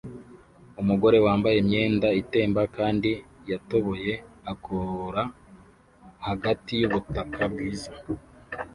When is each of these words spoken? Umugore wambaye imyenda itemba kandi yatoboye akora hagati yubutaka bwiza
Umugore 0.81 1.17
wambaye 1.25 1.57
imyenda 1.59 2.07
itemba 2.21 2.61
kandi 2.77 3.11
yatoboye 3.51 4.13
akora 4.51 5.21
hagati 6.27 6.73
yubutaka 6.81 7.41
bwiza 7.51 7.91